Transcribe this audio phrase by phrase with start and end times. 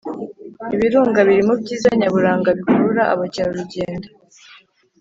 [0.75, 4.07] Ibirunga biri mubyiza nyaburanga bikurura abakerarugendo